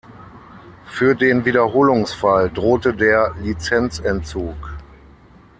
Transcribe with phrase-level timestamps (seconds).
[0.87, 4.79] Für den Wiederholungsfall drohte der Lizenzentzug.